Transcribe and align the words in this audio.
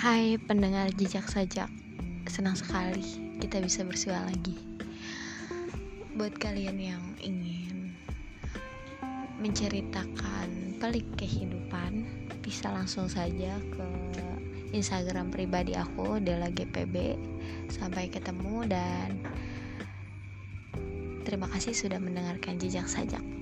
Hai 0.00 0.40
pendengar 0.40 0.88
jejak 0.96 1.28
sajak 1.28 1.68
Senang 2.24 2.56
sekali 2.56 3.36
kita 3.36 3.60
bisa 3.60 3.84
bersua 3.84 4.24
lagi. 4.24 4.56
Buat 6.16 6.40
kalian 6.40 6.80
yang 6.80 7.04
ingin 7.20 7.92
Menceritakan 9.44 10.80
pelik 10.80 11.04
kehidupan 11.20 12.08
Bisa 12.40 12.72
langsung 12.72 13.12
saja 13.12 13.60
ke 13.60 13.86
Instagram 14.72 15.28
pribadi 15.28 15.76
aku 15.76 16.16
Dela 16.16 16.48
GPB 16.48 17.20
Sampai 17.68 18.08
ketemu 18.08 18.64
dan 18.72 19.20
Terima 21.28 21.44
kasih 21.52 21.76
sudah 21.76 22.00
mendengarkan 22.00 22.56
jejak 22.56 22.88
sajak. 22.88 23.39